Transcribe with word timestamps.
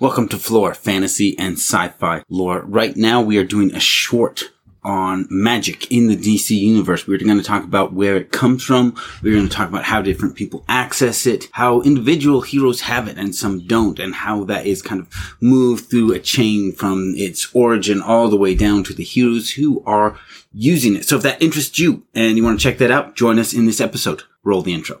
Welcome 0.00 0.28
to 0.28 0.38
Flore 0.38 0.74
Fantasy 0.74 1.36
and 1.40 1.54
Sci-Fi 1.54 2.22
Lore. 2.28 2.60
Right 2.60 2.96
now 2.96 3.20
we 3.20 3.36
are 3.36 3.42
doing 3.42 3.74
a 3.74 3.80
short 3.80 4.44
on 4.84 5.26
magic 5.28 5.90
in 5.90 6.06
the 6.06 6.16
DC 6.16 6.56
universe. 6.56 7.08
We're 7.08 7.18
going 7.18 7.36
to 7.36 7.42
talk 7.42 7.64
about 7.64 7.94
where 7.94 8.16
it 8.16 8.30
comes 8.30 8.62
from. 8.62 8.94
We're 9.24 9.34
going 9.34 9.48
to 9.48 9.52
talk 9.52 9.68
about 9.68 9.82
how 9.82 10.00
different 10.00 10.36
people 10.36 10.64
access 10.68 11.26
it, 11.26 11.48
how 11.50 11.82
individual 11.82 12.42
heroes 12.42 12.82
have 12.82 13.08
it 13.08 13.18
and 13.18 13.34
some 13.34 13.66
don't, 13.66 13.98
and 13.98 14.14
how 14.14 14.44
that 14.44 14.66
is 14.66 14.82
kind 14.82 15.00
of 15.00 15.36
moved 15.40 15.90
through 15.90 16.12
a 16.12 16.20
chain 16.20 16.70
from 16.70 17.14
its 17.16 17.52
origin 17.52 18.00
all 18.00 18.28
the 18.28 18.36
way 18.36 18.54
down 18.54 18.84
to 18.84 18.94
the 18.94 19.02
heroes 19.02 19.50
who 19.50 19.82
are 19.84 20.16
using 20.52 20.94
it. 20.94 21.06
So 21.06 21.16
if 21.16 21.24
that 21.24 21.42
interests 21.42 21.76
you 21.80 22.04
and 22.14 22.36
you 22.36 22.44
want 22.44 22.60
to 22.60 22.62
check 22.62 22.78
that 22.78 22.92
out, 22.92 23.16
join 23.16 23.40
us 23.40 23.52
in 23.52 23.66
this 23.66 23.80
episode. 23.80 24.22
Roll 24.44 24.62
the 24.62 24.74
intro. 24.74 25.00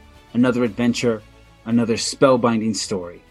another 0.33 0.63
adventure, 0.63 1.21
another 1.65 1.95
spellbinding 1.95 2.75
story. 2.75 3.23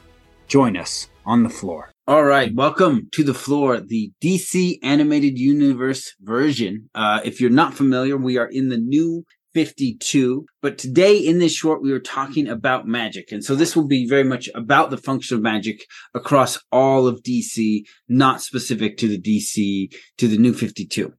Join 0.48 0.77
us 0.77 1.09
on 1.25 1.43
the 1.43 1.48
floor. 1.48 1.91
All 2.06 2.25
right, 2.25 2.53
welcome 2.55 3.09
to 3.12 3.23
the 3.23 3.34
floor, 3.34 3.81
the 3.81 4.11
DC 4.23 4.79
animated 4.83 5.39
universe 5.39 6.12
version. 6.21 6.91
Uh, 6.95 7.21
if 7.25 7.41
you're 7.41 7.51
not 7.51 7.75
familiar, 7.75 8.17
we 8.17 8.37
are 8.37 8.48
in 8.48 8.69
the 8.69 8.78
new 8.78 9.25
52. 9.55 10.47
But 10.62 10.78
today 10.78 11.17
in 11.17 11.39
this 11.39 11.55
short, 11.55 11.83
we 11.83 11.93
are 11.93 12.01
talking 12.01 12.48
about 12.48 12.87
magic. 12.87 13.33
And 13.33 13.45
so 13.45 13.55
this 13.55 13.75
will 13.75 13.87
be 13.87 14.09
very 14.09 14.25
much 14.25 14.48
about 14.55 14.91
the 14.91 14.97
function 14.97 15.37
of 15.37 15.43
magic 15.43 15.84
across 16.15 16.59
all 16.71 17.06
of 17.06 17.23
DC, 17.23 17.83
not 18.09 18.43
specific 18.43 18.97
to 18.98 19.09
the 19.09 19.21
DC, 19.21 19.93
to 20.19 20.28
the 20.28 20.39
new 20.39 20.53
52 20.53 21.12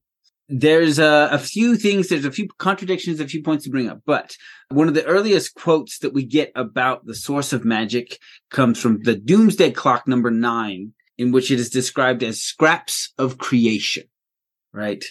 there's 0.52 1.00
a, 1.00 1.30
a, 1.32 1.40
few 1.40 1.78
things, 1.78 2.10
there's 2.10 2.26
a 2.26 2.32
few 2.32 2.48
contradictions, 2.58 3.20
a 3.20 3.28
few 3.28 3.42
points 3.42 3.64
to 3.64 3.70
bring 3.70 3.90
up, 3.90 4.02
but 4.06 4.36
one 4.70 4.90
of 4.90 4.94
the 4.94 5.06
earliest 5.06 5.56
quotes 5.56 6.00
that 6.00 6.14
we 6.14 6.26
get 6.26 6.52
about 6.56 7.06
the 7.06 7.16
source 7.16 7.54
of 7.54 7.64
magic 7.64 8.20
comes 8.50 8.80
from 8.80 9.02
the 9.04 9.16
Doomsday 9.16 9.72
Clock 9.72 10.08
number 10.08 10.30
nine, 10.30 10.94
in 11.18 11.32
which 11.32 11.52
it 11.52 11.60
is 11.60 11.70
described 11.70 12.22
as 12.22 12.42
scraps 12.42 13.14
of 13.18 13.38
creation, 13.38 14.04
right? 14.74 15.04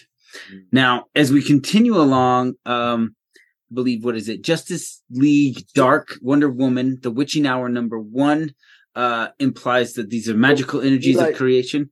Mm-hmm. 0.49 0.59
Now, 0.71 1.05
as 1.15 1.31
we 1.31 1.41
continue 1.41 1.95
along, 1.97 2.53
um, 2.65 3.15
I 3.35 3.73
believe, 3.73 4.05
what 4.05 4.15
is 4.15 4.29
it? 4.29 4.43
Justice 4.43 5.01
League 5.09 5.65
Dark 5.73 6.19
Wonder 6.21 6.49
Woman, 6.49 6.99
the 7.01 7.11
witching 7.11 7.47
hour 7.47 7.67
number 7.67 7.99
one, 7.99 8.53
uh, 8.95 9.29
implies 9.39 9.93
that 9.93 10.09
these 10.09 10.29
are 10.29 10.35
magical 10.35 10.81
energies 10.81 11.15
like, 11.15 11.31
of 11.31 11.37
creation. 11.37 11.89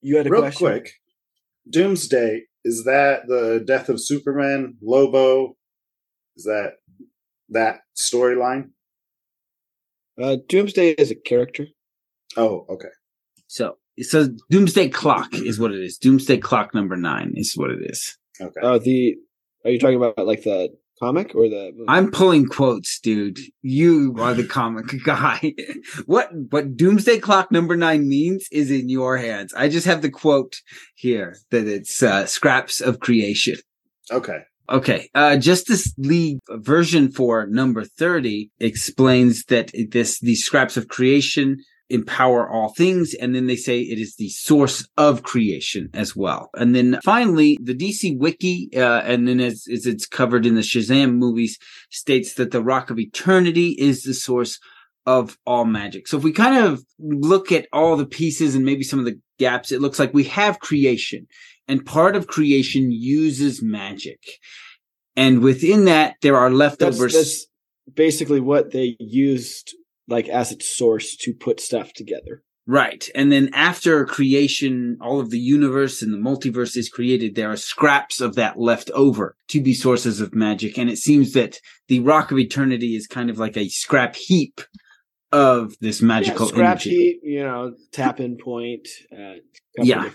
You 0.00 0.16
had 0.16 0.26
a 0.26 0.30
Real 0.30 0.42
question? 0.42 0.66
quick. 0.66 1.01
Doomsday 1.68 2.42
is 2.64 2.84
that 2.84 3.26
the 3.26 3.62
death 3.66 3.88
of 3.88 4.00
Superman? 4.00 4.76
Lobo 4.82 5.56
is 6.36 6.44
that 6.44 6.74
that 7.50 7.80
storyline? 7.96 8.70
Uh, 10.20 10.36
Doomsday 10.48 10.90
is 10.90 11.10
a 11.10 11.14
character. 11.14 11.66
Oh, 12.36 12.66
okay. 12.68 12.88
So 13.46 13.76
so 14.00 14.28
Doomsday 14.50 14.88
Clock 14.88 15.34
is 15.34 15.58
what 15.58 15.72
it 15.72 15.82
is. 15.82 15.98
Doomsday 15.98 16.38
Clock 16.38 16.74
number 16.74 16.96
nine 16.96 17.32
is 17.36 17.56
what 17.56 17.70
it 17.70 17.80
is. 17.82 18.16
Okay. 18.40 18.60
Uh, 18.62 18.78
the 18.78 19.16
are 19.64 19.70
you 19.70 19.78
talking 19.78 19.96
about 19.96 20.26
like 20.26 20.42
the 20.42 20.70
comic 21.02 21.34
or 21.34 21.48
the? 21.48 21.84
I'm 21.88 22.10
pulling 22.10 22.46
quotes, 22.46 23.00
dude. 23.00 23.38
You 23.62 24.14
are 24.18 24.34
the 24.34 24.46
comic 24.46 24.86
guy. 25.04 25.54
what 26.06 26.30
what 26.50 26.76
Doomsday 26.76 27.18
Clock 27.18 27.50
number 27.50 27.76
nine 27.76 28.08
means 28.08 28.46
is 28.52 28.70
in 28.70 28.88
your 28.88 29.16
hands. 29.18 29.52
I 29.54 29.68
just 29.68 29.86
have 29.86 30.02
the 30.02 30.10
quote 30.10 30.60
here 30.94 31.36
that 31.50 31.66
it's 31.66 32.02
uh, 32.02 32.26
scraps 32.26 32.80
of 32.80 33.00
creation. 33.00 33.56
Okay. 34.10 34.38
Okay. 34.68 35.10
Uh, 35.14 35.36
Justice 35.36 35.92
League 35.98 36.38
version 36.48 37.10
for 37.10 37.46
number 37.46 37.84
30 37.84 38.50
explains 38.60 39.44
that 39.46 39.72
this, 39.90 40.20
these 40.20 40.44
scraps 40.44 40.76
of 40.76 40.88
creation 40.88 41.58
empower 41.92 42.48
all 42.48 42.70
things. 42.70 43.14
And 43.14 43.34
then 43.34 43.46
they 43.46 43.56
say 43.56 43.80
it 43.80 43.98
is 43.98 44.16
the 44.16 44.30
source 44.30 44.88
of 44.96 45.22
creation 45.22 45.90
as 45.94 46.16
well. 46.16 46.50
And 46.54 46.74
then 46.74 46.98
finally, 47.04 47.58
the 47.60 47.74
DC 47.74 48.18
Wiki, 48.18 48.70
uh, 48.74 49.02
and 49.02 49.28
then 49.28 49.40
as, 49.40 49.66
as 49.72 49.86
it's 49.86 50.06
covered 50.06 50.46
in 50.46 50.54
the 50.54 50.62
Shazam 50.62 51.14
movies, 51.14 51.58
states 51.90 52.34
that 52.34 52.50
the 52.50 52.62
Rock 52.62 52.90
of 52.90 52.98
Eternity 52.98 53.76
is 53.78 54.02
the 54.02 54.14
source 54.14 54.58
of 55.04 55.36
all 55.46 55.64
magic. 55.64 56.08
So 56.08 56.16
if 56.16 56.24
we 56.24 56.32
kind 56.32 56.64
of 56.64 56.84
look 56.98 57.52
at 57.52 57.66
all 57.72 57.96
the 57.96 58.06
pieces 58.06 58.54
and 58.54 58.64
maybe 58.64 58.84
some 58.84 58.98
of 58.98 59.04
the 59.04 59.18
gaps, 59.38 59.72
it 59.72 59.80
looks 59.80 59.98
like 59.98 60.14
we 60.14 60.24
have 60.24 60.60
creation 60.60 61.26
and 61.68 61.84
part 61.84 62.16
of 62.16 62.26
creation 62.26 62.90
uses 62.90 63.62
magic. 63.62 64.20
And 65.16 65.42
within 65.42 65.84
that, 65.86 66.16
there 66.22 66.36
are 66.36 66.50
leftovers. 66.50 67.12
That's, 67.12 67.14
that's 67.14 67.46
basically 67.94 68.40
what 68.40 68.72
they 68.72 68.96
used 68.98 69.74
like 70.12 70.28
as 70.28 70.52
its 70.52 70.68
source 70.76 71.16
to 71.16 71.34
put 71.34 71.58
stuff 71.58 71.92
together. 71.92 72.42
Right. 72.64 73.08
And 73.16 73.32
then 73.32 73.50
after 73.52 74.04
creation, 74.04 74.96
all 75.00 75.18
of 75.18 75.30
the 75.30 75.38
universe 75.40 76.00
and 76.00 76.14
the 76.14 76.18
multiverse 76.18 76.76
is 76.76 76.88
created, 76.88 77.34
there 77.34 77.50
are 77.50 77.56
scraps 77.56 78.20
of 78.20 78.36
that 78.36 78.56
left 78.56 78.88
over 78.90 79.34
to 79.48 79.60
be 79.60 79.74
sources 79.74 80.20
of 80.20 80.32
magic. 80.32 80.78
And 80.78 80.88
it 80.88 80.98
seems 80.98 81.32
that 81.32 81.58
the 81.88 81.98
Rock 81.98 82.30
of 82.30 82.38
Eternity 82.38 82.94
is 82.94 83.08
kind 83.08 83.30
of 83.30 83.38
like 83.38 83.56
a 83.56 83.68
scrap 83.68 84.14
heap 84.14 84.60
of 85.32 85.74
this 85.80 86.00
magical 86.00 86.46
yeah, 86.46 86.52
scrap 86.52 86.70
energy. 86.70 86.90
heap, 86.90 87.20
you 87.24 87.42
know, 87.42 87.74
tap 87.90 88.20
in 88.20 88.36
point. 88.36 88.86
Uh, 89.12 89.40
yeah. 89.78 90.08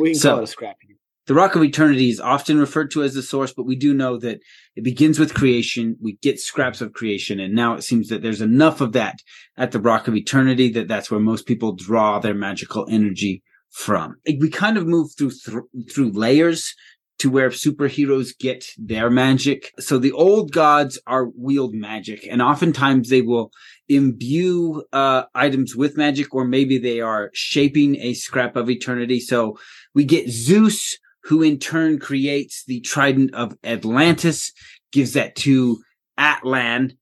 We 0.00 0.10
can 0.10 0.14
So- 0.16 0.30
call 0.30 0.40
it 0.40 0.44
a 0.44 0.46
scrap 0.48 0.76
heap. 0.80 0.96
The 1.26 1.34
Rock 1.34 1.54
of 1.54 1.62
Eternity 1.62 2.10
is 2.10 2.18
often 2.18 2.58
referred 2.58 2.90
to 2.92 3.02
as 3.04 3.14
the 3.14 3.22
source, 3.22 3.52
but 3.52 3.66
we 3.66 3.76
do 3.76 3.94
know 3.94 4.18
that 4.18 4.40
it 4.74 4.82
begins 4.82 5.20
with 5.20 5.34
creation. 5.34 5.96
We 6.00 6.18
get 6.20 6.40
scraps 6.40 6.80
of 6.80 6.94
creation, 6.94 7.38
and 7.38 7.54
now 7.54 7.74
it 7.74 7.82
seems 7.82 8.08
that 8.08 8.22
there's 8.22 8.40
enough 8.40 8.80
of 8.80 8.92
that 8.92 9.20
at 9.56 9.70
the 9.70 9.80
Rock 9.80 10.08
of 10.08 10.16
Eternity 10.16 10.68
that 10.70 10.88
that's 10.88 11.10
where 11.12 11.20
most 11.20 11.46
people 11.46 11.76
draw 11.76 12.18
their 12.18 12.34
magical 12.34 12.86
energy 12.90 13.42
from. 13.70 14.16
We 14.26 14.50
kind 14.50 14.76
of 14.76 14.86
move 14.86 15.10
through 15.16 15.30
through, 15.30 15.68
through 15.92 16.10
layers 16.10 16.74
to 17.20 17.30
where 17.30 17.50
superheroes 17.50 18.36
get 18.36 18.64
their 18.76 19.08
magic. 19.08 19.70
So 19.78 19.98
the 19.98 20.10
old 20.10 20.50
gods 20.50 21.00
are 21.06 21.28
wield 21.36 21.72
magic, 21.72 22.26
and 22.28 22.42
oftentimes 22.42 23.10
they 23.10 23.22
will 23.22 23.52
imbue 23.88 24.82
uh, 24.92 25.24
items 25.36 25.76
with 25.76 25.96
magic, 25.96 26.34
or 26.34 26.44
maybe 26.44 26.78
they 26.78 27.00
are 27.00 27.30
shaping 27.32 27.94
a 28.00 28.14
scrap 28.14 28.56
of 28.56 28.68
eternity. 28.68 29.20
So 29.20 29.56
we 29.94 30.04
get 30.04 30.30
Zeus, 30.30 30.98
who 31.24 31.42
in 31.42 31.58
turn 31.58 31.98
creates 31.98 32.64
the 32.66 32.80
trident 32.80 33.34
of 33.34 33.56
Atlantis, 33.64 34.52
gives 34.92 35.12
that 35.14 35.36
to 35.36 35.78
Atlan. 36.18 36.92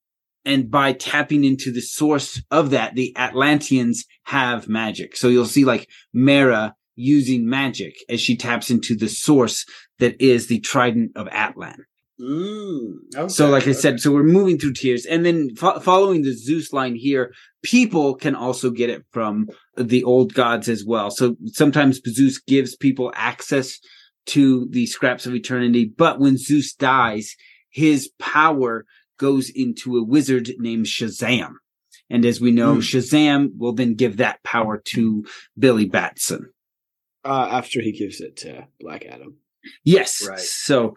And 0.44 0.70
by 0.70 0.94
tapping 0.94 1.44
into 1.44 1.70
the 1.70 1.82
source 1.82 2.42
of 2.50 2.70
that, 2.70 2.94
the 2.94 3.14
Atlanteans 3.16 4.04
have 4.24 4.68
magic. 4.68 5.16
So 5.16 5.28
you'll 5.28 5.44
see 5.44 5.64
like 5.64 5.88
Mera 6.14 6.74
using 6.96 7.48
magic 7.48 7.96
as 8.08 8.20
she 8.20 8.36
taps 8.36 8.70
into 8.70 8.96
the 8.96 9.08
source 9.08 9.66
that 9.98 10.20
is 10.20 10.46
the 10.46 10.60
trident 10.60 11.12
of 11.16 11.26
Atlan. 11.28 11.76
Mm, 12.20 12.96
okay. 13.16 13.28
So, 13.28 13.48
like 13.48 13.62
I 13.62 13.70
okay. 13.70 13.72
said, 13.72 14.00
so 14.00 14.12
we're 14.12 14.22
moving 14.22 14.58
through 14.58 14.74
tiers, 14.74 15.06
and 15.06 15.24
then 15.24 15.54
fo- 15.56 15.80
following 15.80 16.20
the 16.20 16.34
Zeus 16.34 16.70
line 16.70 16.94
here, 16.94 17.32
people 17.62 18.14
can 18.14 18.34
also 18.34 18.70
get 18.70 18.90
it 18.90 19.04
from 19.10 19.48
the 19.76 20.04
old 20.04 20.34
gods 20.34 20.68
as 20.68 20.84
well. 20.84 21.10
So 21.10 21.36
sometimes 21.46 22.00
Zeus 22.06 22.38
gives 22.38 22.76
people 22.76 23.10
access 23.14 23.78
to 24.26 24.66
the 24.70 24.86
scraps 24.86 25.26
of 25.26 25.34
eternity, 25.34 25.84
but 25.84 26.20
when 26.20 26.36
Zeus 26.36 26.72
dies, 26.74 27.34
his 27.70 28.10
power 28.18 28.84
goes 29.18 29.50
into 29.50 29.96
a 29.96 30.04
wizard 30.04 30.50
named 30.58 30.86
Shazam. 30.86 31.52
And 32.08 32.24
as 32.24 32.40
we 32.40 32.50
know, 32.50 32.74
Hmm. 32.74 32.80
Shazam 32.80 33.50
will 33.56 33.72
then 33.72 33.94
give 33.94 34.16
that 34.18 34.42
power 34.42 34.78
to 34.86 35.24
Billy 35.58 35.86
Batson. 35.86 36.50
uh, 37.24 37.48
after 37.50 37.82
he 37.82 37.92
gives 37.92 38.20
it 38.20 38.36
to 38.38 38.66
Black 38.80 39.04
Adam. 39.04 39.36
Yes. 39.84 40.26
Right. 40.26 40.38
So, 40.38 40.96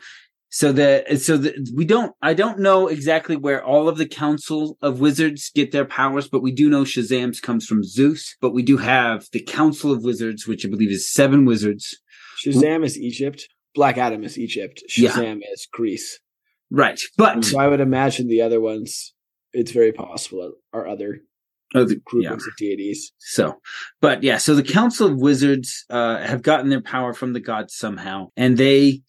so 0.49 0.71
the 0.71 1.03
so 1.19 1.35
the 1.35 1.69
we 1.75 1.83
don't 1.83 2.13
I 2.21 2.33
don't 2.33 2.59
know 2.59 2.87
exactly 2.87 3.35
where 3.35 3.61
all 3.63 3.89
of 3.89 3.97
the 3.97 4.05
council 4.07 4.77
of 4.81 5.01
wizards 5.01 5.51
get 5.53 5.71
their 5.73 5.83
powers, 5.83 6.29
but 6.29 6.41
we 6.41 6.51
do 6.53 6.69
know 6.69 6.83
Shazam's 6.83 7.41
comes 7.41 7.65
from 7.65 7.83
Zeus. 7.83 8.37
But 8.39 8.51
we 8.53 8.63
do 8.63 8.77
have 8.77 9.27
the 9.33 9.41
council 9.41 9.91
of 9.91 10.03
wizards, 10.05 10.47
which 10.47 10.65
I 10.65 10.69
believe 10.69 10.91
is 10.91 11.13
seven 11.13 11.43
wizards. 11.43 11.99
Shazam 12.45 12.83
is 12.83 12.97
Egypt. 12.97 13.47
Black 13.75 13.97
Adam 13.97 14.23
is 14.23 14.37
Egypt. 14.37 14.83
Yeah. 14.97 15.11
Shazam 15.11 15.39
is 15.51 15.67
Greece. 15.71 16.19
Right. 16.69 16.99
But 17.17 17.45
So 17.45 17.59
I 17.59 17.67
would 17.67 17.79
imagine 17.79 18.27
the 18.27 18.41
other 18.41 18.59
ones. 18.59 19.13
It's 19.51 19.71
very 19.71 19.91
possible 19.91 20.53
are 20.73 20.87
other 20.87 21.21
other 21.75 21.85
the- 21.85 22.01
groupings 22.05 22.43
yeah. 22.45 22.51
of 22.51 22.57
deities. 22.57 23.11
So, 23.19 23.59
but 24.01 24.23
yeah, 24.23 24.37
so 24.37 24.55
the 24.55 24.63
Council 24.63 25.07
of 25.07 25.17
Wizards 25.17 25.85
uh, 25.89 26.19
have 26.19 26.41
gotten 26.41 26.69
their 26.69 26.81
power 26.81 27.13
from 27.13 27.33
the 27.33 27.39
gods 27.39 27.75
somehow, 27.75 28.29
and 28.37 28.57
they 28.57 29.01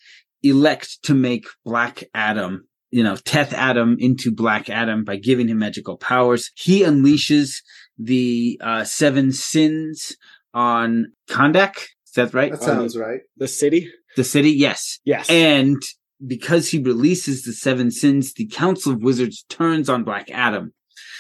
elect 0.43 1.03
to 1.05 1.15
make 1.15 1.47
Black 1.65 2.05
Adam, 2.15 2.67
you 2.91 3.03
know, 3.03 3.17
Teth 3.17 3.53
Adam 3.55 3.97
into 3.99 4.31
Black 4.31 4.69
Adam 4.69 5.05
by 5.05 5.17
giving 5.17 5.49
him 5.49 5.59
magical 5.59 5.97
powers. 5.97 6.51
He 6.55 6.83
unleashes 6.83 7.57
the 7.99 8.61
uh, 8.63 8.85
seven 8.85 9.33
sins 9.33 10.17
on 10.53 11.07
Kahndaq. 11.29 11.77
Is 12.15 12.31
that 12.31 12.33
right? 12.33 12.53
That 12.53 12.63
sounds 12.63 12.97
right. 12.97 13.23
The 13.39 13.49
city. 13.49 13.91
The 14.15 14.23
city, 14.23 14.53
yes. 14.53 15.01
Yes. 15.05 15.29
And 15.29 15.83
because 16.25 16.71
he 16.71 16.79
releases 16.79 17.43
the 17.43 17.53
seven 17.53 17.91
sins, 17.91 18.35
the 18.35 18.47
Council 18.47 18.93
of 18.93 19.03
Wizards 19.03 19.45
turns 19.49 19.89
on 19.89 20.05
Black 20.05 20.31
Adam. 20.31 20.73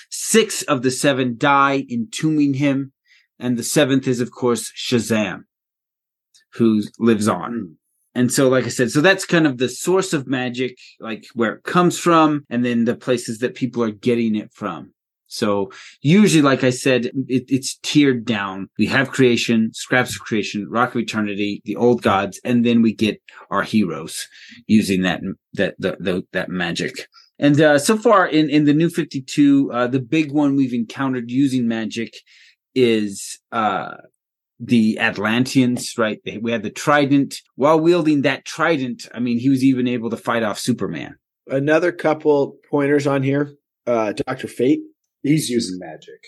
Six 0.08 0.62
of 0.62 0.82
the 0.82 0.92
seven 0.92 1.34
die, 1.36 1.84
entombing 1.90 2.54
him. 2.54 2.92
And 3.40 3.56
the 3.56 3.64
seventh 3.64 4.06
is, 4.06 4.20
of 4.20 4.30
course, 4.30 4.70
Shazam, 4.70 5.46
who 6.52 6.84
lives 7.00 7.26
on. 7.26 7.52
Hmm. 7.52 7.72
And 8.14 8.32
so, 8.32 8.48
like 8.48 8.64
I 8.64 8.68
said, 8.68 8.92
so 8.92 9.00
that's 9.00 9.26
kind 9.26 9.48
of 9.48 9.58
the 9.58 9.68
source 9.68 10.12
of 10.12 10.28
magic, 10.28 10.78
like 11.00 11.24
where 11.34 11.54
it 11.54 11.64
comes 11.64 11.98
from, 11.98 12.44
and 12.48 12.64
then 12.64 12.84
the 12.84 12.94
places 12.94 13.38
that 13.38 13.56
people 13.56 13.82
are 13.82 13.90
getting 13.90 14.36
it 14.36 14.52
from. 14.52 14.92
So 15.26 15.72
usually, 16.00 16.42
like 16.42 16.62
I 16.62 16.70
said, 16.70 17.06
it, 17.28 17.44
it's 17.48 17.76
tiered 17.82 18.24
down. 18.24 18.68
We 18.78 18.86
have 18.86 19.10
creation, 19.10 19.70
scraps 19.72 20.14
of 20.14 20.22
creation, 20.22 20.68
rock 20.70 20.94
of 20.94 21.00
eternity, 21.00 21.60
the 21.64 21.76
old 21.76 22.02
gods, 22.02 22.40
and 22.44 22.64
then 22.64 22.82
we 22.82 22.94
get 22.94 23.20
our 23.50 23.62
heroes 23.62 24.28
using 24.66 25.02
that 25.02 25.22
that 25.54 25.74
the, 25.78 25.96
the, 25.98 26.26
that 26.32 26.50
magic. 26.50 27.08
And 27.38 27.60
uh, 27.60 27.78
so 27.78 27.96
far 27.96 28.28
in 28.28 28.48
in 28.48 28.64
the 28.64 28.74
new 28.74 28.88
Fifty 28.88 29.20
Two, 29.20 29.72
uh, 29.72 29.88
the 29.88 29.98
big 30.00 30.30
one 30.30 30.54
we've 30.54 30.74
encountered 30.74 31.30
using 31.30 31.66
magic 31.66 32.14
is 32.74 33.40
uh, 33.50 33.94
the 34.60 34.98
Atlanteans. 35.00 35.94
Right? 35.98 36.20
We 36.40 36.52
had 36.52 36.62
the 36.62 36.70
trident. 36.70 37.40
While 37.56 37.80
wielding 37.80 38.22
that 38.22 38.44
trident, 38.44 39.08
I 39.12 39.18
mean, 39.18 39.38
he 39.38 39.48
was 39.48 39.64
even 39.64 39.88
able 39.88 40.10
to 40.10 40.16
fight 40.16 40.44
off 40.44 40.60
Superman. 40.60 41.16
Another 41.48 41.90
couple 41.90 42.56
pointers 42.70 43.06
on 43.06 43.22
here. 43.22 43.54
Uh, 43.86 44.12
Doctor 44.12 44.46
Fate. 44.48 44.80
He's 45.24 45.48
using 45.48 45.78
magic. 45.80 46.20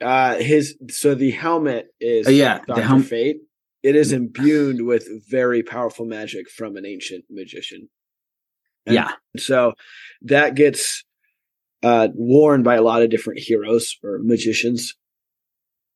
Uh, 0.00 0.36
his 0.36 0.76
so 0.90 1.14
the 1.14 1.30
helmet 1.30 1.88
is 2.00 2.26
Uh, 2.26 2.30
yeah, 2.30 2.60
the 2.66 2.74
Doctor 2.74 3.02
Fate. 3.02 3.36
It 3.82 3.94
is 3.94 4.12
imbued 4.12 4.82
with 4.82 5.06
very 5.30 5.62
powerful 5.62 6.04
magic 6.04 6.50
from 6.50 6.76
an 6.76 6.84
ancient 6.84 7.24
magician. 7.30 7.88
And 8.86 8.94
yeah, 8.96 9.12
So 9.36 9.74
that 10.22 10.56
gets 10.56 11.04
uh, 11.82 12.08
worn 12.14 12.64
by 12.64 12.74
a 12.74 12.82
lot 12.82 13.02
of 13.02 13.10
different 13.10 13.38
heroes 13.38 13.96
or 14.02 14.18
magicians. 14.20 14.94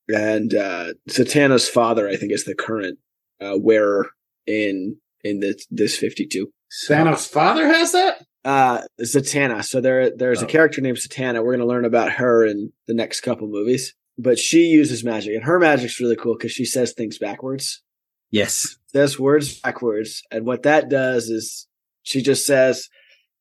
And 0.08 0.54
uh, 0.54 0.94
Zatanna's 1.08 1.68
father, 1.68 2.08
I 2.08 2.16
think, 2.16 2.32
is 2.32 2.44
the 2.44 2.54
current 2.54 2.98
uh, 3.40 3.56
wearer 3.58 4.10
in 4.46 4.96
in 5.24 5.40
this 5.40 5.66
this 5.70 5.96
fifty 5.96 6.26
two. 6.26 6.52
Thanos' 6.88 7.28
father 7.28 7.66
has 7.66 7.92
that? 7.92 8.24
Uh, 8.44 8.82
Zatanna. 9.00 9.64
So 9.64 9.80
there 9.80 10.10
there's 10.16 10.42
a 10.42 10.46
Oh. 10.46 10.48
character 10.48 10.80
named 10.80 10.98
Zatanna. 10.98 11.36
We're 11.44 11.52
going 11.56 11.60
to 11.60 11.66
learn 11.66 11.84
about 11.84 12.12
her 12.12 12.44
in 12.44 12.72
the 12.86 12.94
next 12.94 13.20
couple 13.20 13.46
movies. 13.48 13.94
But 14.18 14.38
she 14.38 14.66
uses 14.66 15.02
magic, 15.04 15.34
and 15.34 15.44
her 15.44 15.58
magic's 15.58 15.98
really 16.00 16.16
cool 16.16 16.36
because 16.36 16.52
she 16.52 16.64
says 16.66 16.92
things 16.92 17.18
backwards 17.18 17.82
yes, 18.30 18.76
says 18.86 19.18
words 19.18 19.60
backwards, 19.60 20.22
and 20.30 20.44
what 20.46 20.62
that 20.64 20.88
does 20.88 21.28
is 21.28 21.66
she 22.02 22.20
just 22.22 22.44
says, 22.46 22.88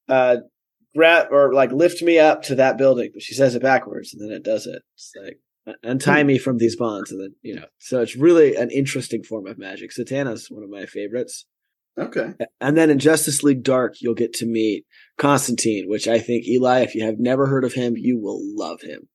uh, 0.08 0.38
grab 0.96 1.28
or 1.32 1.54
like 1.54 1.72
lift 1.72 2.02
me 2.02 2.20
up 2.20 2.42
to 2.44 2.56
that 2.56 2.78
building, 2.78 3.10
but 3.14 3.22
she 3.22 3.34
says 3.34 3.56
it 3.56 3.62
backwards, 3.62 4.14
and 4.14 4.22
then 4.22 4.36
it 4.36 4.44
does 4.44 4.66
it. 4.68 4.82
It's 4.96 5.12
like 5.22 5.40
untie 5.84 6.24
me 6.24 6.38
from 6.38 6.58
these 6.58 6.76
bonds, 6.78 7.12
and 7.12 7.22
then 7.22 7.36
you 7.42 7.56
know. 7.56 7.66
So 7.80 8.02
it's 8.02 8.16
really 8.16 8.56
an 8.56 8.70
interesting 8.72 9.24
form 9.24 9.48
of 9.48 9.58
magic. 9.58 9.92
Zatanna's 9.92 10.50
one 10.50 10.64
of 10.64 10.70
my 10.70 10.86
favorites. 10.86 11.46
Okay. 11.98 12.34
And 12.60 12.78
then 12.78 12.90
in 12.90 13.00
Justice 13.00 13.44
League 13.44 13.64
Dark, 13.64 13.96
you'll 14.02 14.14
get 14.16 14.34
to 14.36 14.46
meet 14.46 14.86
Constantine, 15.18 15.86
which 15.90 16.08
I 16.08 16.20
think 16.20 16.46
Eli, 16.48 16.80
if 16.82 16.96
you 16.96 17.04
have 17.06 17.20
never 17.20 17.48
heard 17.48 17.64
of 17.66 17.74
him, 17.74 17.96
you 17.98 18.20
will 18.20 18.40
love 18.56 18.82
him. 18.82 19.10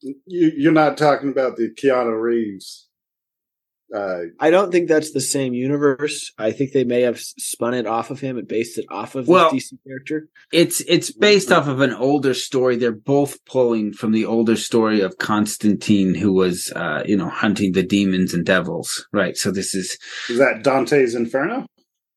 You, 0.00 0.16
you're 0.56 0.72
not 0.72 0.96
talking 0.96 1.30
about 1.30 1.56
the 1.56 1.70
Keanu 1.74 2.20
Reeves. 2.20 2.88
Uh, 3.94 4.22
I 4.40 4.50
don't 4.50 4.72
think 4.72 4.88
that's 4.88 5.12
the 5.12 5.20
same 5.20 5.54
universe. 5.54 6.32
I 6.36 6.50
think 6.50 6.72
they 6.72 6.82
may 6.84 7.02
have 7.02 7.20
spun 7.20 7.74
it 7.74 7.86
off 7.86 8.10
of 8.10 8.18
him 8.18 8.36
and 8.38 8.48
based 8.48 8.76
it 8.78 8.86
off 8.90 9.14
of 9.14 9.28
Well- 9.28 9.52
this 9.52 9.72
DC 9.72 9.76
character. 9.86 10.28
it's 10.52 10.80
it's 10.88 11.12
based 11.12 11.52
off 11.52 11.68
of 11.68 11.80
an 11.80 11.92
older 11.92 12.34
story. 12.34 12.76
They're 12.76 12.90
both 12.90 13.44
pulling 13.44 13.92
from 13.92 14.10
the 14.12 14.24
older 14.24 14.56
story 14.56 15.00
of 15.00 15.18
Constantine, 15.18 16.14
who 16.14 16.32
was, 16.32 16.72
uh, 16.74 17.02
you 17.06 17.16
know, 17.16 17.28
hunting 17.28 17.72
the 17.72 17.84
demons 17.84 18.34
and 18.34 18.44
devils. 18.44 19.06
Right. 19.12 19.36
So 19.36 19.52
this 19.52 19.74
is 19.74 19.96
is 20.28 20.38
that 20.38 20.64
Dante's 20.64 21.14
Inferno? 21.14 21.66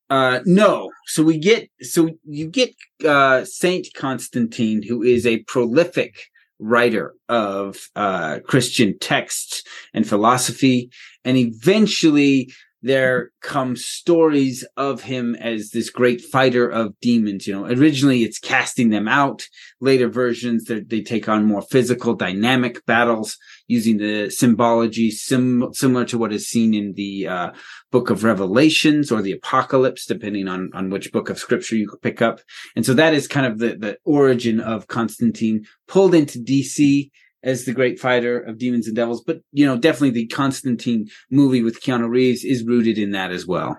Uh, 0.09 0.39
no. 0.45 0.91
So 1.05 1.23
we 1.23 1.37
get, 1.37 1.69
so 1.81 2.09
you 2.23 2.47
get, 2.47 2.73
uh, 3.05 3.43
Saint 3.45 3.87
Constantine, 3.95 4.81
who 4.81 5.03
is 5.03 5.25
a 5.25 5.43
prolific 5.43 6.15
writer 6.59 7.13
of, 7.29 7.77
uh, 7.95 8.39
Christian 8.47 8.97
texts 8.99 9.63
and 9.93 10.07
philosophy. 10.07 10.89
And 11.25 11.37
eventually 11.37 12.49
there 12.81 13.31
come 13.41 13.75
stories 13.75 14.65
of 14.77 15.01
him 15.01 15.35
as 15.35 15.71
this 15.71 15.89
great 15.89 16.21
fighter 16.21 16.69
of 16.69 16.93
demons. 17.01 17.47
You 17.47 17.55
know, 17.55 17.65
originally 17.65 18.23
it's 18.23 18.39
casting 18.39 18.89
them 18.89 19.07
out. 19.07 19.47
Later 19.81 20.07
versions, 20.07 20.65
they 20.65 20.81
they 20.81 21.01
take 21.01 21.27
on 21.27 21.45
more 21.45 21.63
physical, 21.63 22.13
dynamic 22.13 22.85
battles 22.85 23.37
using 23.67 23.97
the 23.97 24.29
symbology 24.29 25.11
sim- 25.11 25.73
similar 25.73 26.05
to 26.05 26.17
what 26.17 26.33
is 26.33 26.47
seen 26.47 26.73
in 26.73 26.93
the, 26.93 27.27
uh, 27.27 27.51
book 27.91 28.09
of 28.09 28.23
revelations 28.23 29.11
or 29.11 29.21
the 29.21 29.31
apocalypse 29.31 30.05
depending 30.05 30.47
on 30.47 30.69
on 30.73 30.89
which 30.89 31.11
book 31.11 31.29
of 31.29 31.39
scripture 31.39 31.75
you 31.75 31.89
pick 32.01 32.21
up. 32.21 32.41
And 32.75 32.85
so 32.85 32.93
that 32.93 33.13
is 33.13 33.27
kind 33.27 33.45
of 33.45 33.59
the 33.59 33.77
the 33.77 33.97
origin 34.03 34.59
of 34.59 34.87
constantine 34.87 35.65
pulled 35.87 36.13
into 36.13 36.39
dc 36.39 37.09
as 37.43 37.63
the 37.63 37.73
great 37.73 37.97
fighter 37.99 38.39
of 38.39 38.57
demons 38.57 38.87
and 38.87 38.95
devils. 38.95 39.23
But 39.23 39.39
you 39.53 39.65
know 39.65 39.77
definitely 39.77 40.11
the 40.11 40.27
constantine 40.27 41.07
movie 41.31 41.63
with 41.63 41.81
keanu 41.81 42.09
reeves 42.09 42.43
is 42.43 42.65
rooted 42.65 42.97
in 42.97 43.11
that 43.11 43.31
as 43.31 43.47
well. 43.47 43.77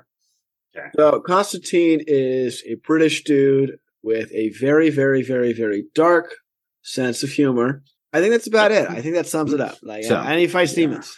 So 0.97 1.21
Constantine 1.21 2.03
is 2.07 2.63
a 2.67 2.77
British 2.77 3.25
dude 3.25 3.79
with 4.03 4.31
a 4.33 4.51
very, 4.51 4.91
very, 4.91 5.23
very, 5.23 5.53
very 5.53 5.85
dark 5.95 6.35
sense 6.83 7.23
of 7.23 7.31
humor. 7.31 7.83
I 8.13 8.21
think 8.21 8.33
that's 8.33 8.47
about 8.47 8.73
it. 8.73 8.89
I 8.89 9.01
think 9.03 9.15
that 9.15 9.27
sums 9.27 9.53
it 9.53 9.61
up. 9.61 9.77
Like, 9.83 10.05
So, 10.05 10.17
and 10.17 10.39
he 10.41 10.47
fights 10.47 10.73
yeah. 10.77 10.87
demons. 10.87 11.17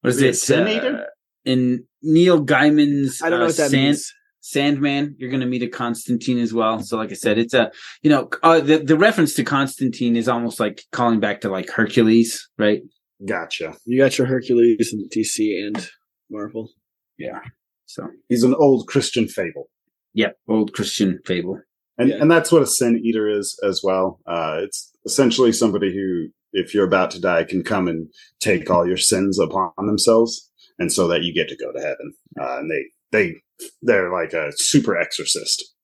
what 0.00 0.10
is 0.10 0.16
Is 0.16 0.20
he 0.22 0.26
a 0.26 0.30
it 0.30 0.34
sin 0.34 0.94
uh, 0.94 1.04
in 1.44 1.84
neil 2.02 2.44
gaiman's 2.44 3.20
I 3.22 3.30
don't 3.30 3.40
know 3.40 3.46
uh, 3.46 3.48
what 3.48 3.56
that 3.56 3.70
Sand- 3.70 3.84
means. 3.84 4.12
Sandman, 4.42 5.16
you're 5.18 5.28
going 5.30 5.40
to 5.42 5.46
meet 5.46 5.62
a 5.62 5.68
Constantine 5.68 6.38
as 6.38 6.52
well. 6.54 6.80
So, 6.80 6.96
like 6.96 7.10
I 7.10 7.14
said, 7.14 7.36
it's 7.36 7.52
a, 7.52 7.70
you 8.02 8.08
know, 8.08 8.30
uh, 8.42 8.58
the, 8.60 8.78
the 8.78 8.96
reference 8.96 9.34
to 9.34 9.44
Constantine 9.44 10.16
is 10.16 10.28
almost 10.30 10.58
like 10.58 10.82
calling 10.92 11.20
back 11.20 11.42
to 11.42 11.50
like 11.50 11.68
Hercules, 11.68 12.48
right? 12.58 12.80
Gotcha. 13.28 13.74
You 13.84 13.98
got 13.98 14.16
your 14.16 14.26
Hercules 14.26 14.94
and 14.94 15.10
DC 15.10 15.66
and 15.66 15.90
Marvel. 16.30 16.70
Yeah. 17.18 17.40
So, 17.84 18.08
He's 18.30 18.42
an 18.42 18.54
old 18.54 18.86
Christian 18.88 19.28
fable. 19.28 19.68
yep, 20.14 20.36
old 20.48 20.72
Christian 20.72 21.20
fable. 21.26 21.60
And, 22.00 22.08
Yeah. 22.08 22.16
and 22.20 22.30
that's 22.30 22.50
what 22.50 22.62
a 22.62 22.66
sin 22.66 22.98
eater 23.04 23.28
is 23.28 23.58
as 23.62 23.82
well. 23.84 24.20
Uh, 24.26 24.60
it's 24.62 24.90
essentially 25.04 25.52
somebody 25.52 25.92
who, 25.94 26.28
if 26.52 26.72
you're 26.74 26.86
about 26.86 27.10
to 27.12 27.20
die, 27.20 27.44
can 27.44 27.62
come 27.62 27.86
and 27.88 28.08
take 28.40 28.70
all 28.70 28.86
your 28.86 28.96
sins 28.96 29.38
upon 29.38 29.70
themselves, 29.86 30.50
and 30.78 30.90
so 30.90 31.06
that 31.08 31.22
you 31.22 31.34
get 31.34 31.48
to 31.50 31.56
go 31.56 31.70
to 31.72 31.78
heaven. 31.80 32.14
Uh, 32.40 32.58
and 32.58 32.70
they 32.70 32.84
they 33.12 33.34
they're 33.82 34.10
like 34.10 34.32
a 34.32 34.50
super 34.56 34.96
exorcist. 34.96 35.74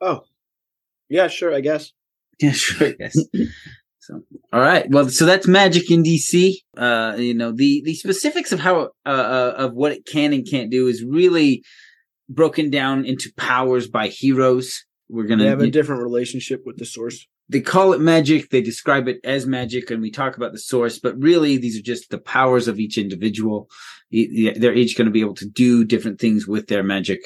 Oh, 0.00 0.24
Yeah, 1.08 1.28
sure, 1.28 1.54
I 1.54 1.60
guess. 1.60 1.92
Yeah, 2.40 2.52
sure. 2.52 2.92
Yes. 2.98 3.16
so, 4.00 4.20
all 4.52 4.60
right. 4.60 4.84
Well, 4.90 5.08
so 5.08 5.24
that's 5.26 5.46
magic 5.46 5.90
in 5.90 6.02
DC. 6.02 6.54
Uh, 6.76 7.14
you 7.18 7.34
know, 7.34 7.52
the 7.52 7.82
the 7.84 7.94
specifics 7.94 8.52
of 8.52 8.60
how 8.60 8.90
uh, 9.06 9.08
uh 9.08 9.54
of 9.58 9.72
what 9.74 9.92
it 9.92 10.04
can 10.04 10.32
and 10.32 10.46
can't 10.48 10.70
do 10.70 10.88
is 10.88 11.04
really 11.04 11.62
broken 12.28 12.68
down 12.70 13.04
into 13.04 13.32
powers 13.36 13.86
by 13.88 14.08
heroes. 14.08 14.84
We're 15.12 15.26
gonna 15.26 15.46
have 15.48 15.60
a 15.60 15.70
different 15.70 16.02
relationship 16.02 16.62
with 16.64 16.78
the 16.78 16.86
source. 16.86 17.26
they 17.48 17.60
call 17.60 17.92
it 17.92 18.00
magic, 18.00 18.48
they 18.48 18.62
describe 18.62 19.08
it 19.08 19.18
as 19.24 19.46
magic, 19.46 19.90
and 19.90 20.00
we 20.00 20.10
talk 20.10 20.36
about 20.38 20.52
the 20.52 20.58
source, 20.58 20.98
but 20.98 21.20
really 21.20 21.58
these 21.58 21.78
are 21.78 21.82
just 21.82 22.08
the 22.08 22.18
powers 22.18 22.66
of 22.66 22.80
each 22.80 22.96
individual. 22.96 23.68
They're 24.10 24.74
each 24.74 24.96
going 24.96 25.06
to 25.06 25.10
be 25.12 25.20
able 25.20 25.34
to 25.34 25.46
do 25.46 25.84
different 25.84 26.18
things 26.18 26.46
with 26.46 26.68
their 26.68 26.82
magic 26.82 27.20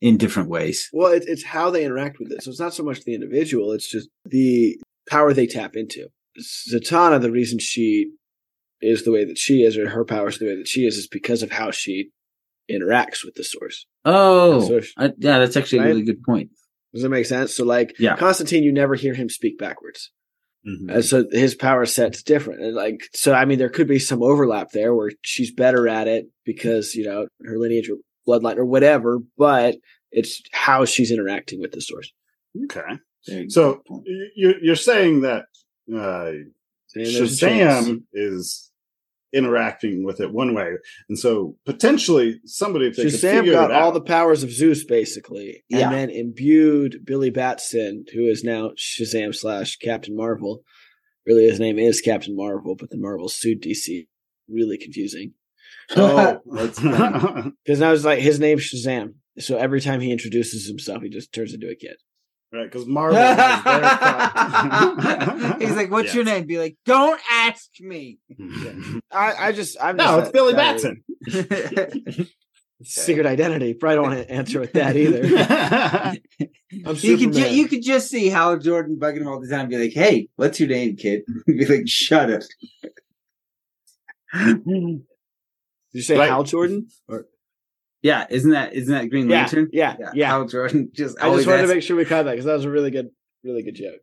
in 0.00 0.16
different 0.16 0.48
ways. 0.48 0.88
Well, 0.92 1.12
it, 1.12 1.24
it's 1.26 1.42
how 1.44 1.70
they 1.70 1.84
interact 1.84 2.18
with 2.20 2.30
it. 2.30 2.42
So 2.42 2.50
it's 2.50 2.60
not 2.60 2.74
so 2.74 2.84
much 2.84 3.02
the 3.02 3.14
individual; 3.14 3.72
it's 3.72 3.90
just 3.90 4.08
the 4.24 4.78
power 5.10 5.32
they 5.32 5.46
tap 5.48 5.74
into. 5.74 6.06
Zatanna, 6.40 7.20
the 7.20 7.30
reason 7.32 7.58
she 7.58 8.10
is 8.80 9.04
the 9.04 9.12
way 9.12 9.24
that 9.24 9.38
she 9.38 9.62
is, 9.62 9.76
or 9.76 9.88
her 9.88 10.04
powers 10.04 10.38
the 10.38 10.46
way 10.46 10.56
that 10.56 10.68
she 10.68 10.86
is, 10.86 10.96
is 10.96 11.08
because 11.08 11.42
of 11.42 11.50
how 11.50 11.70
she 11.72 12.10
interacts 12.70 13.24
with 13.24 13.34
the 13.34 13.44
source. 13.44 13.86
Oh, 14.04 14.60
So 14.68 14.76
if- 14.76 14.92
I, 14.96 15.06
yeah, 15.18 15.38
that's 15.40 15.56
actually 15.56 15.78
a 15.78 15.86
really 15.86 16.02
good 16.02 16.22
point. 16.22 16.50
Does 16.94 17.02
that 17.02 17.08
make 17.10 17.26
sense? 17.26 17.54
So, 17.54 17.64
like 17.64 17.94
Yeah. 17.98 18.16
Constantine, 18.16 18.62
you 18.64 18.72
never 18.72 18.94
hear 18.94 19.12
him 19.14 19.28
speak 19.28 19.58
backwards. 19.58 20.10
Mhm. 20.66 20.94
And 20.94 21.04
so 21.04 21.26
his 21.30 21.54
power 21.54 21.84
set's 21.84 22.22
different. 22.22 22.62
And 22.62 22.74
like, 22.74 23.02
so 23.12 23.34
I 23.34 23.44
mean, 23.44 23.58
there 23.58 23.68
could 23.68 23.88
be 23.88 23.98
some 23.98 24.22
overlap 24.22 24.70
there 24.70 24.94
where 24.94 25.10
she's 25.22 25.52
better 25.52 25.86
at 25.88 26.08
it 26.08 26.26
because, 26.44 26.94
you 26.94 27.04
know, 27.04 27.26
her 27.44 27.58
lineage 27.58 27.90
or 27.90 27.96
bloodline 28.26 28.56
or 28.56 28.64
whatever, 28.64 29.18
but 29.36 29.76
it's 30.10 30.40
how 30.52 30.84
she's 30.86 31.10
interacting 31.10 31.60
with 31.60 31.72
the 31.72 31.80
source. 31.82 32.12
Okay. 32.64 32.98
So 33.48 33.82
you're 34.36 34.58
you're 34.62 34.76
saying 34.76 35.22
that 35.22 35.46
uh, 35.92 36.28
And 36.28 36.52
there's 36.94 37.42
a 37.42 37.46
chance. 37.46 37.88
Shazam 37.88 38.02
is 38.12 38.70
interacting 39.34 40.04
with 40.04 40.20
it 40.20 40.32
one 40.32 40.54
way, 40.54 40.74
and 41.08 41.18
so 41.18 41.56
potentially 41.66 42.40
somebody 42.44 42.86
if 42.86 42.96
they 42.96 43.04
could 43.04 43.12
Shazam 43.14 43.38
figure 43.38 43.52
got 43.52 43.70
it 43.70 43.76
all 43.76 43.88
out, 43.88 43.94
the 43.94 44.00
powers 44.00 44.42
of 44.42 44.50
Zeus 44.52 44.84
basically, 44.84 45.64
and 45.70 45.80
Yeah. 45.80 45.90
then 45.90 46.10
imbued 46.10 47.04
Billy 47.04 47.30
Batson, 47.30 48.04
who 48.14 48.26
is 48.28 48.44
now 48.44 48.70
Shazam 48.78 49.34
slash 49.34 49.76
Captain 49.76 50.16
Marvel. 50.16 50.62
Really, 51.26 51.44
his 51.44 51.58
name 51.60 51.78
is 51.78 52.00
Captain 52.00 52.36
Marvel, 52.36 52.76
but 52.76 52.90
the 52.90 52.98
Marvel 52.98 53.28
sued 53.28 53.62
DC. 53.62 54.06
Really 54.48 54.76
confusing. 54.78 55.32
oh, 55.96 56.40
That's 56.46 56.78
Because 56.80 57.80
now 57.80 57.92
it's 57.92 58.04
like 58.04 58.20
his 58.20 58.38
name's 58.38 58.62
Shazam. 58.70 59.14
So 59.38 59.56
every 59.56 59.80
time 59.80 60.00
he 60.00 60.12
introduces 60.12 60.68
himself, 60.68 61.02
he 61.02 61.08
just 61.08 61.32
turns 61.32 61.52
into 61.52 61.68
a 61.68 61.74
kid. 61.74 61.96
Right? 62.54 62.70
Because 62.70 62.86
Marvel. 62.86 63.18
He's 65.58 65.76
like, 65.76 65.90
"What's 65.90 66.14
your 66.14 66.24
name?" 66.24 66.46
Be 66.46 66.58
like, 66.58 66.76
"Don't 66.86 67.20
ask 67.30 67.68
me." 67.80 68.18
I, 69.12 69.48
I 69.48 69.52
just, 69.52 69.76
I'm 69.80 69.96
no, 69.96 70.04
just 70.04 70.18
it's 70.18 70.26
that- 70.28 70.32
Billy 70.32 70.52
that- 70.54 70.82
Batson. 71.26 72.28
Secret 72.82 73.24
identity. 73.24 73.72
Probably 73.74 73.94
don't 73.96 74.06
want 74.08 74.18
to 74.28 74.30
answer 74.30 74.60
with 74.60 74.72
that 74.74 74.94
either. 74.96 75.22
You 76.70 77.16
could 77.16 77.32
ju- 77.32 77.54
you 77.54 77.68
could 77.68 77.82
just 77.82 78.10
see 78.10 78.28
Hal 78.28 78.58
Jordan 78.58 78.96
bugging 79.00 79.20
him 79.22 79.28
all 79.28 79.40
the 79.40 79.48
time. 79.48 79.68
Be 79.68 79.78
like, 79.78 79.92
"Hey, 79.92 80.28
what's 80.36 80.60
your 80.60 80.68
name, 80.68 80.96
kid?" 80.96 81.22
be 81.46 81.64
like, 81.66 81.88
"Shut 81.88 82.30
up." 82.30 82.42
Did 84.34 85.00
you 85.92 86.02
say 86.02 86.18
Right. 86.18 86.28
Hal 86.28 86.42
Jordan? 86.42 86.88
Yeah, 88.04 88.26
isn't 88.30 88.50
that 88.52 88.74
isn't 88.74 88.92
that 88.94 89.10
Green 89.10 89.28
Yeah, 89.28 89.38
Lantern? 89.38 89.68
yeah, 89.72 89.96
yeah. 90.14 90.28
Hal 90.28 90.46
Jordan 90.46 90.90
just 90.94 91.18
I 91.20 91.24
always 91.26 91.40
just 91.40 91.48
wanted 91.48 91.62
asks- 91.62 91.70
to 91.70 91.74
make 91.74 91.82
sure 91.82 91.96
we 91.96 92.04
caught 92.04 92.26
that 92.26 92.32
because 92.32 92.44
that 92.44 92.52
was 92.54 92.64
a 92.66 92.70
really 92.70 92.92
good, 92.92 93.08
really 93.42 93.62
good 93.62 93.74
joke. 93.74 94.00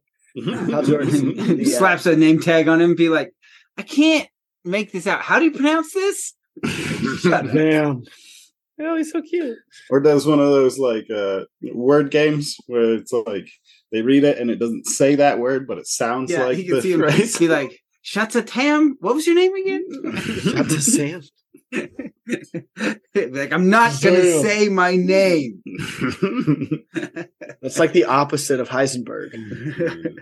Hal 0.72 0.84
Jordan 0.84 1.36
the, 1.58 1.66
slaps 1.78 2.06
a 2.08 2.16
name 2.18 2.40
tag 2.42 2.68
on 2.68 2.82
him. 2.82 2.96
Be 2.96 3.08
like, 3.10 3.32
"I 3.78 3.84
can't 3.84 4.28
make 4.66 4.92
this 4.92 5.08
out. 5.08 5.22
How 5.22 5.40
do 5.40 5.46
you 5.46 5.52
pronounce 5.52 5.94
this?" 5.94 6.34
Shut. 7.22 7.46
Damn. 7.54 8.04
Oh, 8.84 8.98
he's 8.98 9.12
so 9.12 9.22
cute. 9.22 9.58
or 9.92 10.00
does 10.00 10.26
one 10.26 10.40
of 10.40 10.48
those 10.48 10.80
like 10.80 11.06
uh, 11.12 11.42
word 11.74 12.10
games 12.10 12.56
where 12.66 12.96
it's 12.96 13.12
like 13.14 13.48
they 13.92 14.02
read 14.02 14.24
it 14.24 14.40
and 14.40 14.50
it 14.50 14.56
doesn't 14.58 14.88
say 14.88 15.14
that 15.16 15.38
word, 15.38 15.68
but 15.68 15.78
it 15.78 15.86
sounds 15.86 16.32
Yeah, 16.32 16.46
like 16.46 16.58
he 16.58 16.64
can 16.66 16.76
the 16.78 16.82
see 16.82 16.94
him 16.94 17.02
phrase. 17.02 17.38
be 17.38 17.48
like, 17.48 17.80
"Shatatam." 18.04 18.94
What 19.00 19.14
was 19.14 19.28
your 19.28 19.36
name 19.36 19.54
again? 19.54 19.84
Shut 20.18 20.70
to 20.70 20.82
Sam. 20.82 21.22
Like, 21.74 23.52
I'm 23.52 23.70
not 23.70 24.02
gonna 24.02 24.42
say 24.42 24.70
my 24.70 24.96
name. 24.96 25.62
That's 27.62 27.80
like 27.80 27.94
the 27.94 28.06
opposite 28.06 28.60
of 28.60 28.70
Heisenberg. 28.70 29.34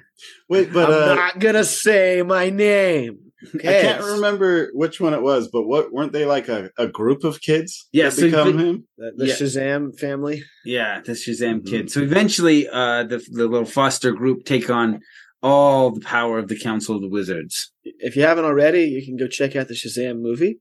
Wait, 0.50 0.74
but 0.74 0.90
I'm 0.92 1.12
uh, 1.12 1.16
not 1.16 1.40
gonna 1.40 1.64
say 1.64 2.22
my 2.24 2.50
name. 2.50 3.20
I 3.56 3.58
can't 3.60 4.04
remember 4.04 4.70
which 4.74 5.00
one 5.00 5.14
it 5.14 5.22
was, 5.22 5.48
but 5.48 5.64
what 5.64 5.94
weren't 5.94 6.12
they 6.12 6.26
like 6.26 6.50
a, 6.50 6.72
a 6.78 6.88
group 6.88 7.24
of 7.24 7.40
kids 7.40 7.88
Yeah, 7.94 8.10
so 8.10 8.24
become 8.24 8.58
the- 8.58 8.64
him? 8.66 8.88
The, 8.98 9.12
the 9.16 9.28
Yeah. 9.28 9.34
Shazam 9.36 9.98
family. 9.98 10.44
Yeah, 10.66 11.00
the 11.02 11.14
Shazam 11.14 11.62
Mhm. 11.62 11.68
kid. 11.70 11.92
So 11.92 12.02
eventually, 12.02 12.68
uh, 12.68 13.04
the 13.04 13.18
the 13.32 13.48
little 13.48 13.66
foster 13.66 14.12
group 14.12 14.44
take 14.44 14.70
on 14.70 15.00
all 15.42 15.92
the 15.92 16.02
power 16.02 16.38
of 16.38 16.50
the 16.50 16.60
Council 16.60 16.98
of 16.98 17.02
the 17.02 17.08
Wizards. 17.08 17.72
If 17.86 18.18
you 18.18 18.24
haven't 18.24 18.44
already, 18.44 18.84
you 18.84 19.06
can 19.06 19.16
go 19.16 19.28
check 19.28 19.56
out 19.56 19.70
the 19.70 19.74
Shazam 19.74 20.20
movie. 20.20 20.60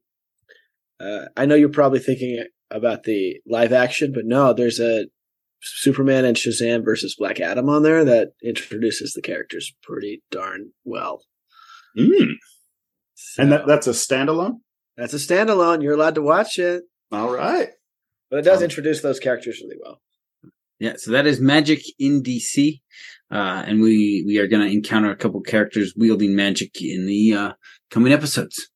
Uh, 1.00 1.26
I 1.36 1.46
know 1.46 1.54
you're 1.54 1.68
probably 1.68 2.00
thinking 2.00 2.44
about 2.70 3.04
the 3.04 3.40
live 3.46 3.72
action, 3.72 4.12
but 4.12 4.24
no, 4.26 4.52
there's 4.52 4.80
a 4.80 5.06
Superman 5.60 6.24
and 6.24 6.36
Shazam 6.36 6.84
versus 6.84 7.16
Black 7.18 7.40
Adam 7.40 7.68
on 7.68 7.82
there 7.82 8.04
that 8.04 8.28
introduces 8.42 9.12
the 9.14 9.22
characters 9.22 9.72
pretty 9.82 10.22
darn 10.30 10.72
well. 10.84 11.22
Mm. 11.98 12.32
And 13.38 13.52
that, 13.52 13.66
that's 13.66 13.86
a 13.86 13.90
standalone. 13.90 14.58
that's 14.96 15.14
a 15.14 15.16
standalone. 15.18 15.82
You're 15.82 15.94
allowed 15.94 16.14
to 16.16 16.22
watch 16.22 16.58
it, 16.58 16.84
All 17.10 17.32
right. 17.34 17.70
but 18.30 18.38
it 18.40 18.42
does 18.42 18.58
Um, 18.58 18.64
introduce 18.64 19.00
those 19.02 19.18
characters 19.18 19.60
really 19.62 19.76
well. 19.82 20.00
Yeah, 20.80 20.94
so 20.96 21.10
that 21.10 21.26
is 21.26 21.40
magic 21.40 21.80
in 21.98 22.22
DC, 22.22 22.80
uh, 23.32 23.64
and 23.66 23.80
we 23.80 24.22
we 24.26 24.38
are 24.38 24.46
going 24.46 24.64
to 24.64 24.72
encounter 24.72 25.10
a 25.10 25.16
couple 25.16 25.40
characters 25.40 25.92
wielding 25.96 26.36
magic 26.36 26.80
in 26.80 27.06
the 27.06 27.34
uh, 27.34 27.52
coming 27.90 28.12
episodes. 28.12 28.70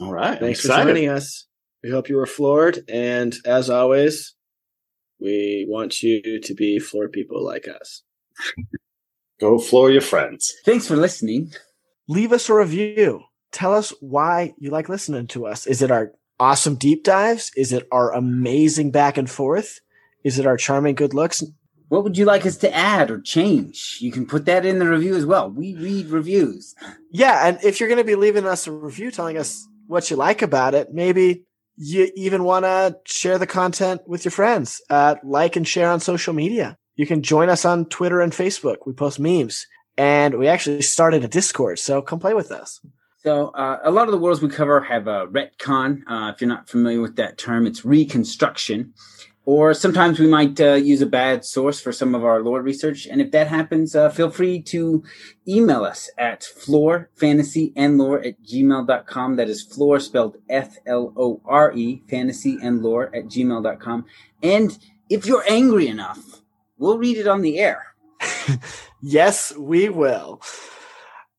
All 0.00 0.12
right. 0.12 0.38
Thanks 0.38 0.60
for 0.60 0.68
excited. 0.68 0.92
joining 0.92 1.08
us. 1.08 1.46
We 1.82 1.90
hope 1.90 2.08
you 2.08 2.16
were 2.16 2.26
floored, 2.26 2.80
and 2.88 3.34
as 3.44 3.70
always, 3.70 4.34
we 5.20 5.66
want 5.68 6.02
you 6.02 6.40
to 6.40 6.54
be 6.54 6.78
floor 6.78 7.08
people 7.08 7.44
like 7.44 7.68
us. 7.68 8.02
Go 9.40 9.58
floor 9.58 9.90
your 9.90 10.00
friends. 10.00 10.52
Thanks 10.64 10.86
for 10.86 10.96
listening. 10.96 11.52
leave 12.08 12.32
us 12.32 12.48
a 12.48 12.54
review. 12.54 13.22
Tell 13.52 13.74
us 13.74 13.92
why 14.00 14.54
you 14.58 14.70
like 14.70 14.88
listening 14.88 15.26
to 15.28 15.46
us. 15.46 15.66
Is 15.66 15.82
it 15.82 15.90
our 15.90 16.12
awesome 16.40 16.74
deep 16.74 17.04
dives? 17.04 17.50
Is 17.56 17.72
it 17.72 17.86
our 17.92 18.12
amazing 18.12 18.90
back 18.90 19.16
and 19.16 19.30
forth? 19.30 19.80
Is 20.24 20.38
it 20.38 20.46
our 20.46 20.56
charming 20.56 20.94
good 20.94 21.14
looks? 21.14 21.42
What 21.88 22.02
would 22.02 22.18
you 22.18 22.24
like 22.24 22.44
us 22.44 22.56
to 22.58 22.74
add 22.74 23.10
or 23.10 23.20
change? 23.20 23.98
You 24.00 24.10
can 24.10 24.26
put 24.26 24.44
that 24.46 24.66
in 24.66 24.78
the 24.80 24.88
review 24.88 25.14
as 25.14 25.24
well. 25.24 25.48
We 25.50 25.74
read 25.74 26.06
reviews. 26.08 26.74
Yeah, 27.12 27.46
and 27.46 27.58
if 27.62 27.78
you're 27.78 27.88
going 27.88 27.98
to 27.98 28.04
be 28.04 28.16
leaving 28.16 28.44
us 28.44 28.66
a 28.66 28.72
review 28.72 29.10
telling 29.10 29.38
us 29.38 29.66
what 29.86 30.10
you 30.10 30.16
like 30.16 30.42
about 30.42 30.74
it, 30.74 30.92
maybe 30.92 31.44
you 31.76 32.10
even 32.14 32.44
want 32.44 32.64
to 32.64 32.96
share 33.04 33.38
the 33.38 33.46
content 33.46 34.02
with 34.06 34.24
your 34.24 34.32
friends. 34.32 34.80
Uh, 34.88 35.16
like 35.22 35.56
and 35.56 35.66
share 35.66 35.90
on 35.90 36.00
social 36.00 36.32
media. 36.32 36.76
You 36.94 37.06
can 37.06 37.22
join 37.22 37.50
us 37.50 37.64
on 37.64 37.86
Twitter 37.86 38.20
and 38.20 38.32
Facebook. 38.32 38.78
We 38.86 38.92
post 38.92 39.20
memes. 39.20 39.66
And 39.98 40.38
we 40.38 40.48
actually 40.48 40.82
started 40.82 41.24
a 41.24 41.28
Discord, 41.28 41.78
so 41.78 42.02
come 42.02 42.18
play 42.18 42.34
with 42.34 42.50
us. 42.50 42.80
So 43.18 43.48
uh, 43.48 43.80
a 43.82 43.90
lot 43.90 44.06
of 44.08 44.12
the 44.12 44.18
worlds 44.18 44.40
we 44.40 44.48
cover 44.48 44.80
have 44.82 45.06
a 45.06 45.26
retcon. 45.26 46.02
Uh, 46.06 46.32
if 46.34 46.40
you're 46.40 46.48
not 46.48 46.68
familiar 46.68 47.00
with 47.00 47.16
that 47.16 47.38
term, 47.38 47.66
it's 47.66 47.84
reconstruction. 47.84 48.94
Or 49.46 49.72
sometimes 49.72 50.18
we 50.18 50.26
might 50.26 50.60
uh, 50.60 50.74
use 50.74 51.00
a 51.00 51.06
bad 51.06 51.44
source 51.44 51.80
for 51.80 51.92
some 51.92 52.14
of 52.14 52.24
our 52.24 52.42
lore 52.42 52.60
research. 52.60 53.06
And 53.06 53.20
if 53.20 53.30
that 53.30 53.46
happens, 53.46 53.94
uh, 53.94 54.10
feel 54.10 54.28
free 54.28 54.60
to 54.62 55.04
email 55.48 55.84
us 55.84 56.10
at 56.18 56.44
floor 56.44 57.10
fantasy 57.14 57.72
and 57.76 57.96
lore 57.96 58.18
at 58.18 58.42
gmail.com. 58.42 59.36
That 59.36 59.48
is 59.48 59.62
floor 59.62 60.00
spelled 60.00 60.36
F 60.50 60.76
L 60.84 61.14
O 61.16 61.40
R 61.46 61.72
E, 61.72 62.02
fantasy 62.10 62.58
and 62.60 62.82
lore 62.82 63.14
at 63.14 63.26
gmail.com. 63.26 64.04
And 64.42 64.76
if 65.08 65.24
you're 65.24 65.44
angry 65.48 65.86
enough, 65.86 66.42
we'll 66.76 66.98
read 66.98 67.16
it 67.16 67.28
on 67.28 67.42
the 67.42 67.58
air. 67.58 67.94
Yes, 69.02 69.54
we 69.56 69.88
will. 69.88 70.40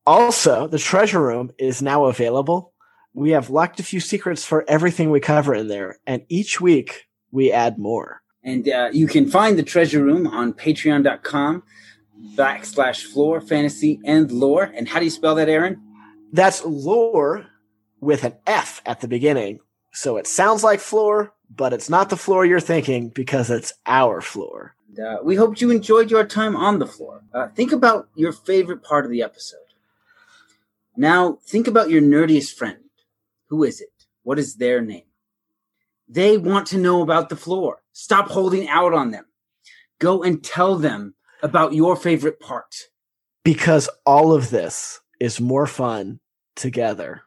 Also, 0.06 0.68
the 0.68 0.78
treasure 0.78 1.20
room 1.20 1.50
is 1.58 1.82
now 1.82 2.06
available. 2.06 2.72
We 3.12 3.30
have 3.32 3.50
locked 3.50 3.80
a 3.80 3.82
few 3.82 4.00
secrets 4.00 4.44
for 4.44 4.64
everything 4.68 5.10
we 5.10 5.20
cover 5.20 5.54
in 5.54 5.68
there, 5.68 5.98
and 6.06 6.22
each 6.28 6.60
week 6.60 7.07
we 7.30 7.52
add 7.52 7.78
more. 7.78 8.22
And 8.42 8.68
uh, 8.68 8.90
you 8.92 9.06
can 9.06 9.28
find 9.28 9.58
the 9.58 9.62
treasure 9.62 10.02
room 10.02 10.26
on 10.26 10.52
patreon.com 10.52 11.62
backslash 12.34 13.04
floor 13.04 13.40
fantasy 13.40 14.00
and 14.04 14.30
lore. 14.32 14.64
And 14.74 14.88
how 14.88 14.98
do 14.98 15.04
you 15.04 15.10
spell 15.10 15.34
that, 15.36 15.48
Aaron? 15.48 15.80
That's 16.32 16.64
lore 16.64 17.46
with 18.00 18.24
an 18.24 18.34
F 18.46 18.80
at 18.86 19.00
the 19.00 19.08
beginning. 19.08 19.60
So 19.92 20.16
it 20.16 20.26
sounds 20.26 20.62
like 20.62 20.80
floor, 20.80 21.34
but 21.54 21.72
it's 21.72 21.90
not 21.90 22.10
the 22.10 22.16
floor 22.16 22.44
you're 22.44 22.60
thinking 22.60 23.08
because 23.08 23.50
it's 23.50 23.72
our 23.86 24.20
floor. 24.20 24.74
And, 24.88 25.06
uh, 25.06 25.18
we 25.22 25.36
hope 25.36 25.60
you 25.60 25.70
enjoyed 25.70 26.10
your 26.10 26.24
time 26.24 26.56
on 26.56 26.78
the 26.78 26.86
floor. 26.86 27.22
Uh, 27.32 27.48
think 27.48 27.72
about 27.72 28.08
your 28.14 28.32
favorite 28.32 28.82
part 28.82 29.04
of 29.04 29.10
the 29.10 29.22
episode. 29.22 29.58
Now, 30.96 31.38
think 31.46 31.66
about 31.66 31.90
your 31.90 32.02
nerdiest 32.02 32.54
friend. 32.54 32.78
Who 33.48 33.64
is 33.64 33.80
it? 33.80 33.92
What 34.22 34.38
is 34.38 34.56
their 34.56 34.80
name? 34.80 35.07
They 36.08 36.38
want 36.38 36.66
to 36.68 36.78
know 36.78 37.02
about 37.02 37.28
the 37.28 37.36
floor. 37.36 37.82
Stop 37.92 38.28
holding 38.28 38.68
out 38.68 38.94
on 38.94 39.10
them. 39.10 39.24
Go 39.98 40.22
and 40.22 40.42
tell 40.42 40.76
them 40.76 41.14
about 41.42 41.74
your 41.74 41.96
favorite 41.96 42.40
part. 42.40 42.74
Because 43.44 43.88
all 44.06 44.32
of 44.32 44.50
this 44.50 45.00
is 45.20 45.40
more 45.40 45.66
fun 45.66 46.20
together. 46.56 47.22